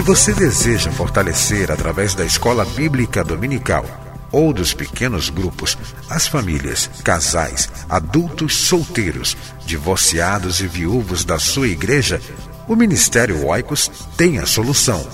Se 0.00 0.06
você 0.06 0.32
deseja 0.32 0.90
fortalecer 0.90 1.70
através 1.70 2.14
da 2.14 2.24
escola 2.24 2.64
bíblica 2.64 3.22
dominical 3.22 3.84
ou 4.32 4.50
dos 4.50 4.72
pequenos 4.72 5.28
grupos 5.28 5.76
as 6.08 6.26
famílias, 6.26 6.88
casais, 7.04 7.68
adultos 7.86 8.56
solteiros, 8.56 9.36
divorciados 9.66 10.60
e 10.60 10.66
viúvos 10.66 11.22
da 11.22 11.38
sua 11.38 11.68
igreja, 11.68 12.18
o 12.66 12.74
Ministério 12.74 13.46
Oicos 13.46 13.90
tem 14.16 14.38
a 14.38 14.46
solução. 14.46 15.06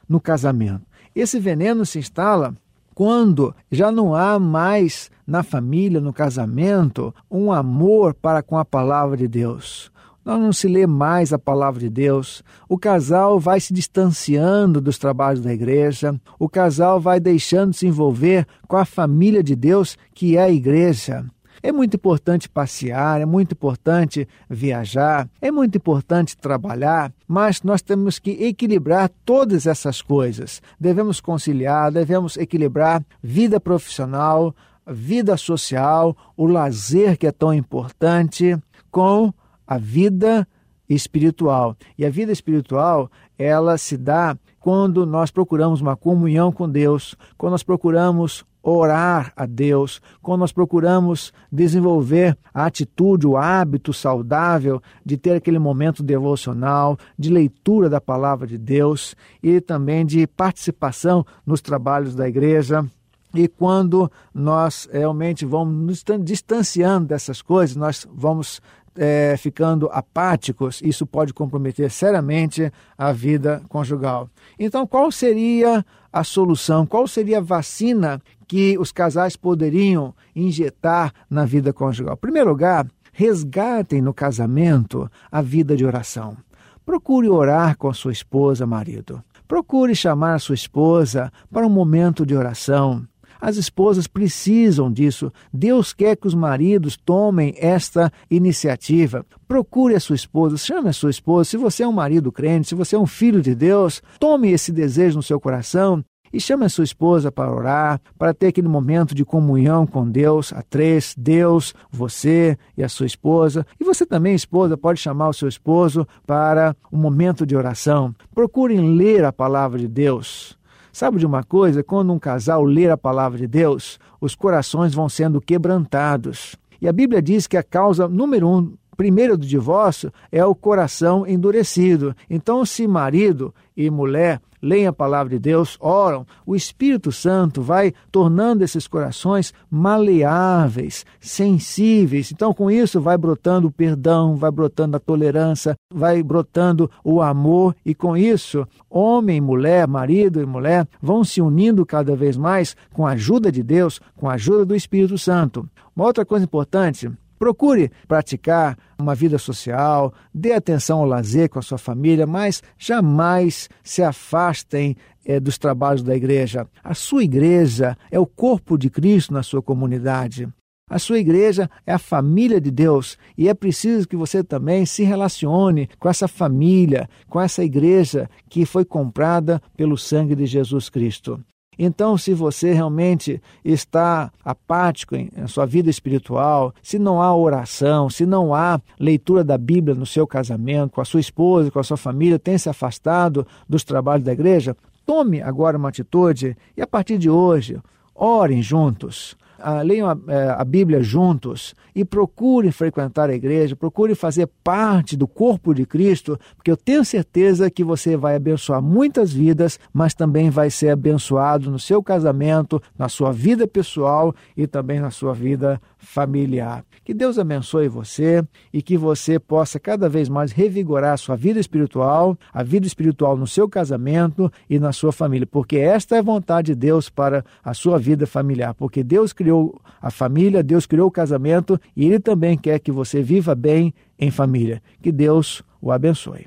no 0.09 0.21
casamento. 0.21 0.83
Esse 1.15 1.39
veneno 1.39 1.85
se 1.87 1.99
instala 1.99 2.55
quando 2.95 3.55
já 3.71 3.93
não 3.93 4.15
há 4.15 4.39
mais 4.39 5.11
na 5.27 5.43
família, 5.43 6.01
no 6.01 6.13
casamento, 6.13 7.15
um 7.31 7.53
amor 7.53 8.15
para 8.15 8.43
com 8.43 8.57
a 8.57 8.65
palavra 8.65 9.17
de 9.17 9.29
Deus. 9.29 9.93
Não 10.27 10.53
se 10.53 10.67
lê 10.67 10.89
mais 10.89 11.33
a 11.33 11.39
palavra 11.39 11.79
de 11.79 11.89
Deus. 11.89 12.43
O 12.69 12.77
casal 12.77 13.39
vai 13.39 13.61
se 13.61 13.73
distanciando 13.73 14.81
dos 14.81 14.99
trabalhos 14.99 15.41
da 15.41 15.55
igreja. 15.55 16.21
O 16.37 16.49
casal 16.49 17.01
vai 17.01 17.21
deixando 17.21 17.71
de 17.71 17.77
se 17.77 17.87
envolver 17.87 18.45
com 18.67 18.77
a 18.77 18.85
família 18.85 19.41
de 19.41 19.55
Deus, 19.55 19.97
que 20.13 20.37
é 20.37 20.43
a 20.43 20.51
igreja. 20.51 21.25
É 21.63 21.71
muito 21.71 21.95
importante 21.95 22.49
passear, 22.49 23.21
é 23.21 23.25
muito 23.25 23.53
importante 23.53 24.29
viajar, 24.51 25.29
é 25.41 25.53
muito 25.53 25.79
importante 25.79 26.37
trabalhar, 26.37 27.13
mas 27.27 27.63
nós 27.63 27.81
temos 27.81 28.19
que 28.19 28.33
equilibrar 28.45 29.11
todas 29.25 29.65
essas 29.65 30.03
coisas. 30.03 30.61
Devemos 30.79 31.21
conciliar, 31.21 31.93
devemos 31.93 32.37
equilibrar 32.37 33.03
vida 33.23 33.61
profissional, 33.61 34.55
vida 34.87 35.37
social, 35.37 36.17
o 36.37 36.47
lazer 36.47 37.17
que 37.17 37.27
é 37.27 37.33
tão 37.33 37.55
importante, 37.55 38.57
com 38.91 39.33
a 39.67 39.79
vida 39.79 40.47
espiritual. 40.89 41.77
E 41.99 42.07
a 42.07 42.11
vida 42.11 42.33
espiritual, 42.33 43.11
ela 43.39 43.77
se 43.77 43.97
dá 43.97 44.37
quando 44.61 45.07
nós 45.07 45.31
procuramos 45.31 45.81
uma 45.81 45.97
comunhão 45.97 46.51
com 46.51 46.69
Deus, 46.69 47.15
quando 47.37 47.53
nós 47.53 47.63
procuramos 47.63 48.45
orar 48.63 49.33
a 49.37 49.47
Deus, 49.47 50.03
quando 50.21 50.41
nós 50.41 50.51
procuramos 50.51 51.33
desenvolver 51.53 52.37
a 52.53 52.67
atitude, 52.67 53.25
o 53.25 53.37
hábito 53.37 53.93
saudável 53.93 54.83
de 55.05 55.17
ter 55.17 55.37
aquele 55.37 55.61
momento 55.61 56.03
devocional, 56.03 56.99
de 57.17 57.31
leitura 57.31 57.89
da 57.89 58.01
palavra 58.01 58.45
de 58.45 58.59
Deus 58.59 59.15
e 59.41 59.61
também 59.61 60.05
de 60.05 60.27
participação 60.27 61.25
nos 61.47 61.61
trabalhos 61.61 62.17
da 62.17 62.29
igreja. 62.29 62.85
E 63.33 63.47
quando 63.47 64.11
nós 64.35 64.89
realmente 64.91 65.45
vamos 65.45 66.03
nos 66.05 66.05
distanciando 66.25 67.07
dessas 67.07 67.41
coisas, 67.41 67.77
nós 67.77 68.05
vamos 68.13 68.61
é, 68.97 69.37
ficando 69.37 69.89
apáticos, 69.93 70.81
isso 70.83 71.07
pode 71.07 71.33
comprometer 71.33 71.91
seriamente 71.91 72.73
a 72.97 73.13
vida 73.13 73.63
conjugal. 73.69 74.29
Então, 74.59 74.87
qual 74.87 75.11
seria 75.13 75.85
a 76.13 76.25
solução? 76.25 76.87
Qual 76.87 77.07
seria 77.07 77.39
a 77.39 77.43
vacina 77.43 78.21
que 78.47 78.79
os 78.79 78.93
casais 78.93 79.37
poderiam 79.37 80.15
injetar 80.35 81.13
na 81.29 81.45
vida 81.45 81.73
conjugal? 81.73 82.15
Em 82.15 82.21
primeiro 82.21 82.51
lugar, 82.51 82.87
resgatem 83.13 84.01
no 84.01 84.13
casamento 84.13 85.11
a 85.31 85.41
vida 85.41 85.77
de 85.77 85.85
oração. 85.85 86.37
Procure 86.85 87.29
orar 87.29 87.77
com 87.77 87.89
a 87.89 87.95
sua 87.95 88.13
esposa, 88.13 88.67
marido. 88.67 89.23
Procure 89.49 89.95
chamar 89.95 90.35
a 90.35 90.39
sua 90.39 90.55
esposa 90.55 91.33
para 91.53 91.67
um 91.67 91.71
momento 91.71 92.27
de 92.27 92.35
oração. 92.37 93.07
As 93.41 93.57
esposas 93.57 94.07
precisam 94.07 94.91
disso. 94.93 95.33
Deus 95.53 95.93
quer 95.93 96.17
que 96.17 96.27
os 96.27 96.35
maridos 96.35 96.97
tomem 96.97 97.55
esta 97.59 98.13
iniciativa. 98.31 99.25
Procure 99.47 99.95
a 99.95 100.01
sua 100.01 100.17
esposa, 100.17 100.57
chame 100.57 100.89
a 100.89 100.93
sua 100.93 101.11
esposa. 101.11 101.51
Se 101.51 101.57
você 101.57 101.83
é 101.83 101.89
um 101.89 101.93
marido 101.93 102.33
crente, 102.33 102.69
se 102.69 102.75
você 102.75 102.97
é 102.97 102.99
um 102.99 103.07
filho 103.07 103.41
de 103.41 103.55
Deus, 103.55 104.03
tome 104.19 104.51
esse 104.51 104.73
desejo 104.73 105.17
no 105.17 105.23
seu 105.23 105.41
coração 105.41 106.05
e 106.33 106.41
chame 106.41 106.65
a 106.65 106.69
sua 106.69 106.85
esposa 106.85 107.33
para 107.33 107.53
orar, 107.53 108.01
para 108.19 108.35
ter 108.35 108.49
aquele 108.49 108.69
momento 108.69 109.15
de 109.15 109.25
comunhão 109.25 109.87
com 109.87 110.09
Deus, 110.09 110.53
a 110.53 110.63
três, 110.63 111.15
Deus, 111.17 111.75
você 111.91 112.59
e 112.77 112.83
a 112.83 112.89
sua 112.89 113.07
esposa. 113.07 113.67
E 113.81 113.85
você 113.85 114.05
também, 114.05 114.35
esposa, 114.35 114.77
pode 114.77 115.01
chamar 115.01 115.29
o 115.29 115.33
seu 115.33 115.49
esposo 115.49 116.07
para 116.27 116.77
um 116.93 116.99
momento 116.99 117.47
de 117.47 117.57
oração. 117.57 118.15
Procurem 118.35 118.97
ler 118.97 119.25
a 119.25 119.33
palavra 119.33 119.79
de 119.79 119.89
Deus. 119.89 120.59
Sabe 120.97 121.19
de 121.19 121.27
uma 121.27 121.43
coisa? 121.43 121.83
Quando 121.83 122.11
um 122.11 122.19
casal 122.19 122.65
lê 122.65 122.89
a 122.89 122.97
palavra 122.97 123.37
de 123.37 123.47
Deus, 123.47 124.01
os 124.19 124.35
corações 124.35 124.95
vão 124.95 125.11
sendo 125.11 125.43
quebrantados. 125.43 126.57
E 126.81 126.89
a 126.89 126.93
Bíblia 126.93 127.21
diz 127.21 127.47
que 127.47 127.59
a 127.59 127.63
causa 127.63 128.09
número 128.09 128.49
um 128.49 128.73
primeiro 128.97 129.37
do 129.37 129.45
divórcio 129.45 130.11
é 130.33 130.43
o 130.43 130.55
coração 130.55 131.27
endurecido. 131.27 132.17
Então, 132.31 132.65
se 132.65 132.89
marido 132.89 133.55
e 133.77 133.91
mulher 133.91 134.41
leem 134.67 134.87
a 134.87 134.93
palavra 134.93 135.31
de 135.31 135.39
Deus, 135.39 135.77
oram, 135.81 136.27
o 136.45 136.57
Espírito 136.57 137.13
Santo 137.13 137.63
vai 137.63 137.93
tornando 138.11 138.65
esses 138.65 138.89
corações 138.89 139.55
maleáveis, 139.71 141.07
sensíveis. 141.21 142.33
Então, 142.33 142.53
com 142.53 142.71
isso, 142.71 143.01
vai 143.01 143.17
brotando 143.17 143.69
o 143.69 143.73
perdão, 143.73 144.35
vai 144.35 144.51
brotando 144.51 144.97
a 144.97 145.01
tolerância, 145.01 145.77
vai 145.93 146.23
brotando 146.23 146.91
o 147.05 147.23
amor, 147.23 147.75
e 147.85 147.95
com 147.95 148.17
isso, 148.17 148.67
homem 148.91 149.37
e 149.37 149.41
mulher, 149.41 149.87
marido 149.87 150.43
e 150.43 150.47
mulher, 150.47 150.87
vão 151.01 151.23
se 151.23 151.41
unindo 151.41 151.87
cada 151.87 152.17
vez 152.17 152.37
mais 152.37 152.77
com 152.93 153.07
a 153.07 153.13
ajuda 153.13 153.53
de 153.53 153.63
Deus, 153.63 154.01
com 154.17 154.29
a 154.29 154.35
ajuda 154.35 154.65
do 154.65 154.75
Espírito 154.75 155.17
Santo. 155.17 155.69
Uma 155.95 156.07
outra 156.07 156.27
coisa 156.27 156.45
importante 156.45 157.11
Procure 157.39 157.91
praticar 158.09 158.79
uma 158.99 159.15
vida 159.15 159.39
social, 159.39 160.13
dê 160.35 160.53
atenção 160.53 161.01
ao 161.01 161.07
lazer 161.07 161.49
com 161.49 161.59
a 161.59 161.63
sua 161.63 161.79
família, 161.79 162.27
mas 162.27 162.63
jamais 162.79 163.69
se 163.83 164.03
afastem 164.03 164.97
é, 165.25 165.39
dos 165.41 165.59
trabalhos 165.59 166.03
da 166.03 166.17
igreja. 166.17 166.67
A 166.83 166.95
sua 166.95 167.25
igreja 167.25 167.97
é 168.11 168.19
o 168.19 168.27
corpo 168.27 168.79
de 168.79 168.89
Cristo 168.89 169.35
na 169.35 169.43
sua 169.43 169.63
comunidade. 169.63 170.49
A 170.89 171.01
sua 171.01 171.19
igreja 171.19 171.69
é 171.85 171.93
a 171.93 171.99
família 171.99 172.61
de 172.61 172.71
Deus 172.71 173.19
e 173.37 173.49
é 173.49 173.55
preciso 173.55 174.07
que 174.07 174.15
você 174.15 174.45
também 174.45 174.87
se 174.87 175.03
relacione 175.03 175.89
com 175.99 176.09
essa 176.09 176.29
família, 176.29 177.09
com 177.29 177.41
essa 177.41 177.65
igreja 177.65 178.31
que 178.49 178.65
foi 178.65 178.85
comprada 178.85 179.61
pelo 179.77 179.99
sangue 179.99 180.37
de 180.37 180.47
Jesus 180.47 180.89
Cristo. 180.89 181.45
Então, 181.79 182.17
se 182.17 182.33
você 182.33 182.73
realmente 182.73 183.41
está 183.65 184.33
apático 184.45 185.15
em 185.15 185.31
sua 185.47 185.67
vida 185.67 185.91
espiritual, 185.91 186.75
se 186.83 186.99
não 186.99 187.21
há 187.21 187.35
oração, 187.35 188.09
se 188.09 188.25
não 188.25 188.55
há 188.55 188.81
leitura 188.99 189.45
da 189.45 189.59
Bíblia 189.59 189.95
no 189.95 190.07
seu 190.07 190.27
casamento, 190.27 190.93
com 190.93 191.01
a 191.01 191.05
sua 191.05 191.21
esposa, 191.21 191.71
com 191.71 191.79
a 191.79 191.85
sua 191.85 191.97
família, 191.97 192.39
tem 192.39 192.57
se 192.57 192.69
afastado 192.69 193.47
dos 193.69 193.85
trabalhos 193.85 194.25
da 194.25 194.33
igreja, 194.33 194.77
tome 195.05 195.43
agora 195.43 195.77
uma 195.77 195.91
atitude 195.91 196.57
e 196.77 196.81
a 196.81 196.87
partir 196.87 197.19
de 197.19 197.29
hoje, 197.29 197.79
orem 198.15 198.63
juntos 198.63 199.37
ah, 199.59 199.83
leiam 199.83 200.09
a, 200.09 200.17
é, 200.29 200.49
a, 200.51 200.65
Bíblia 200.65 201.03
juntos 201.03 201.75
e 201.95 202.05
procurem 202.05 202.71
frequentar 202.71 203.31
a 203.31 203.35
igreja, 203.35 203.77
procurem 203.77 204.15
fazer 204.15 204.49
parte 204.63 205.17
do 205.17 205.27
corpo 205.27 205.75
de 205.75 205.87
Cristo, 205.87 206.39
porque 206.57 206.71
eu 206.71 206.77
tenho 206.77 207.05
certeza 207.05 207.71
que 207.71 207.83
você 207.83 208.17
vai 208.17 208.37
abençoar 208.37 208.83
muitas 208.83 209.33
vidas, 209.33 209.79
mas 209.93 210.15
também 210.15 210.51
vai 210.51 210.71
ser 210.71 210.91
abençoado 210.91 211.71
no 211.71 211.79
seu 211.79 212.03
casamento, 212.03 212.83
na 212.99 213.09
sua 213.09 213.33
vida 213.33 213.67
pessoal 213.67 214.35
e 214.57 214.67
também 214.67 215.01
na 215.01 215.11
sua 215.11 215.33
vida 215.33 215.81
familiar. 216.07 216.85
Que 217.05 217.13
Deus 217.13 217.37
abençoe 217.37 217.89
você 217.89 218.43
e 218.73 218.81
que 218.81 218.97
você 218.97 219.39
possa 219.39 219.79
cada 219.79 220.09
vez 220.09 220.29
mais 220.29 220.53
revigorar 220.53 221.13
a 221.13 221.17
sua 221.17 221.35
vida 221.35 221.59
espiritual, 221.59 222.39
a 222.53 222.63
vida 222.63 222.87
espiritual 222.87 223.37
no 223.37 223.47
seu 223.47 223.69
casamento 223.69 224.51
e 224.71 224.79
na 224.79 224.93
sua 224.93 225.11
família, 225.11 225.47
porque 225.47 225.77
esta 225.77 226.15
é 226.15 226.21
a 226.21 226.23
vontade 226.23 226.73
de 226.73 226.75
Deus 226.77 227.11
para 227.11 227.45
a 227.63 227.75
sua 227.75 227.99
vida 227.99 228.27
familiar, 228.27 228.73
porque 228.73 229.03
Deus 229.03 229.33
criou 229.33 229.81
a 230.01 230.11
família, 230.11 230.63
Deus 230.63 230.87
criou 230.87 231.09
o 231.09 231.11
casamento 231.13 231.79
e 231.97 232.07
Ele 232.07 232.21
também 232.21 232.57
quer 232.57 232.79
que 232.79 232.93
você 232.93 233.21
viva 233.21 233.55
bem 233.55 233.93
em 234.19 234.31
família. 234.31 234.81
Que 235.03 235.11
Deus 235.11 235.63
o 235.83 235.91
abençoe. 235.91 236.47